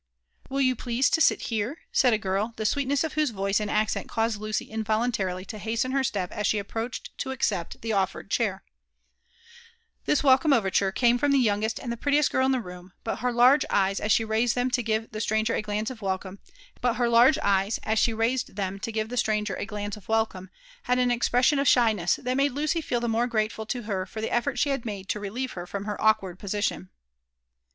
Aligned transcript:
'*'Will 0.49 0.61
you 0.61 0.75
please 0.75 1.11
to 1.11 1.21
sit 1.21 1.41
here? 1.53 1.77
"said 1.91 2.11
a 2.11 2.17
girl, 2.17 2.53
the 2.55 2.65
sweetness 2.65 3.03
of 3.03 3.13
whose 3.13 3.29
voice 3.29 3.59
and 3.59 3.69
accent 3.69 4.09
caused 4.09 4.39
Lucy 4.41 4.65
involuntarily 4.67 5.45
to 5.45 5.59
hasten 5.59 5.91
her 5.91 6.01
stepassfie 6.03 6.57
approached 6.59 7.15
to 7.19 7.29
accept 7.29 7.79
the 7.81 7.91
olfered 7.93 8.31
chair. 8.31 8.63
This 10.05 10.23
welcome 10.23 10.53
overture 10.53 10.91
came 10.91 11.19
from 11.19 11.31
the 11.31 11.37
youngest 11.37 11.77
and 11.79 11.91
the 11.91 11.97
prettiest 11.97 12.31
girl 12.31 12.47
in 12.47 12.51
the 12.51 12.57
rOom; 12.61 12.93
but 13.03 13.17
her 13.17 13.31
large 13.31 13.63
eyes, 13.69 13.99
as 13.99 14.11
she 14.11 14.25
raised 14.25 14.55
them 14.55 14.71
lo 14.75 14.81
give 14.83 15.11
the' 15.11 15.21
stranger 15.21 15.53
a 15.53 15.61
glance 15.61 15.91
of 15.91 16.01
welcome, 16.01 16.39
hali 16.81 17.69
an 20.87 21.11
expression 21.11 21.59
of 21.59 21.67
shyness 21.67 22.15
that 22.15 22.37
made 22.37 22.53
Lucy 22.53 22.81
feel 22.81 23.01
Che 23.01 23.07
more 23.07 23.27
grateful 23.27 23.67
to 23.67 23.83
her 23.83 24.07
for 24.07 24.19
the 24.19 24.29
e(Torl 24.35 24.55
she 24.57 24.71
liad 24.71 24.83
made 24.83 25.07
to 25.09 25.19
relieve 25.19 25.51
her 25.51 25.67
from 25.67 25.85
her 25.85 26.01
awkward 26.01 26.39
|>osition. 26.39 26.89